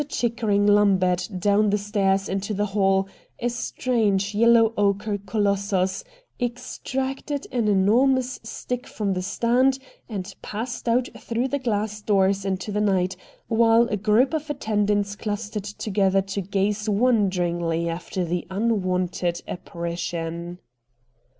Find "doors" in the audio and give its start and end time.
12.01-12.45